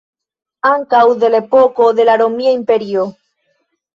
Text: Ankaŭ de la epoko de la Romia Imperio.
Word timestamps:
Ankaŭ 0.69 1.01
de 1.23 1.29
la 1.33 1.41
epoko 1.43 1.91
de 1.99 2.07
la 2.09 2.17
Romia 2.21 2.53
Imperio. 2.61 3.05